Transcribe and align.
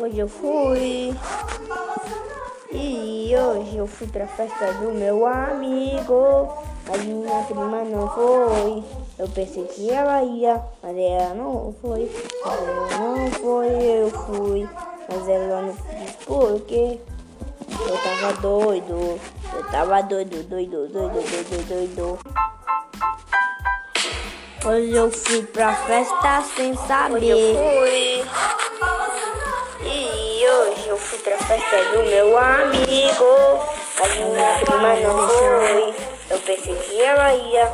Hoje 0.00 0.20
eu 0.20 0.28
fui. 0.28 1.12
E 2.70 3.34
hoje 3.36 3.76
eu 3.76 3.86
fui 3.88 4.06
pra 4.06 4.28
festa 4.28 4.72
do 4.74 4.92
meu 4.92 5.26
amigo. 5.26 6.48
Mas 6.86 7.04
minha 7.04 7.42
prima 7.42 7.82
não 7.82 8.08
foi. 8.08 8.84
Eu 9.18 9.28
pensei 9.28 9.64
que 9.64 9.90
ela 9.90 10.22
ia, 10.22 10.62
mas 10.80 10.96
ela 10.96 11.34
não 11.34 11.74
foi. 11.82 12.08
Ela 12.44 12.98
não 12.98 13.30
foi, 13.32 13.66
eu 13.66 14.10
fui. 14.10 14.68
Mas 15.08 15.28
ela 15.28 15.62
não 15.62 15.74
fez 15.74 16.16
porque 16.24 17.00
eu 17.88 17.98
tava 17.98 18.32
doido. 18.34 19.20
Eu 19.52 19.64
tava 19.72 20.00
doido, 20.02 20.44
doido, 20.44 20.86
doido, 20.86 21.10
doido, 21.10 21.68
doido. 21.68 22.18
Hoje 24.64 24.92
eu 24.92 25.10
fui 25.10 25.42
pra 25.42 25.74
festa 25.74 26.42
sem 26.54 26.76
saber. 26.76 28.17
Festa 31.48 31.82
do 31.92 32.04
meu 32.04 32.36
amigo. 32.36 33.64
Mas 33.98 34.16
minha 34.16 34.58
prima 34.60 34.94
não 34.96 35.28
foi. 35.28 35.94
Eu 36.30 36.38
pensei 36.40 36.74
que 36.74 37.00
ela 37.00 37.34
ia, 37.34 37.72